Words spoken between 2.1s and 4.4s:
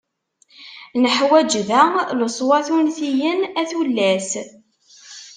leṣwat untiyen a tullas!